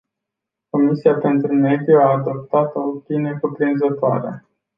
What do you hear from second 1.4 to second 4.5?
mediu a adoptat o opinie cuprinzătoare.